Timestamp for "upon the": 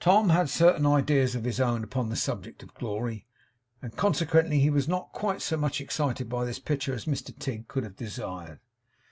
1.84-2.16